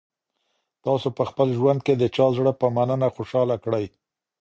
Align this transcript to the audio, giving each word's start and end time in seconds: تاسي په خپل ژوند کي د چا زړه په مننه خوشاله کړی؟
تاسي 0.83 1.09
په 1.17 1.23
خپل 1.29 1.47
ژوند 1.57 1.79
کي 1.85 1.93
د 1.97 2.03
چا 2.15 2.25
زړه 2.37 2.51
په 2.61 2.67
مننه 2.75 3.07
خوشاله 3.15 3.55
کړی؟ 3.63 3.85